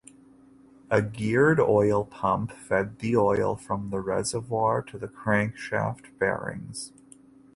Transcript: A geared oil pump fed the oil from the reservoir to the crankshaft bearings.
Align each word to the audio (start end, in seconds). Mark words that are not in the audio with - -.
A 0.89 1.03
geared 1.03 1.59
oil 1.59 2.05
pump 2.05 2.51
fed 2.53 2.97
the 2.97 3.15
oil 3.15 3.55
from 3.55 3.91
the 3.91 3.99
reservoir 3.99 4.81
to 4.81 4.97
the 4.97 5.07
crankshaft 5.07 6.17
bearings. 6.17 6.91